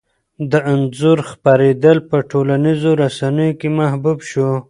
د 0.51 0.53
انځور 0.71 1.19
خپرېدل 1.31 1.97
په 2.09 2.17
ټولنیزو 2.29 2.91
رسنیو 3.03 3.57
کې 3.59 3.69
محبوب 3.79 4.19
شو. 4.29 4.51